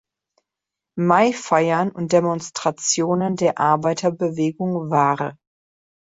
Mai-Feiern 0.97 1.91
und 1.91 2.11
Demonstrationen 2.11 3.35
der 3.35 3.59
Arbeiterbewegung 3.59 4.89
war. 4.89 5.37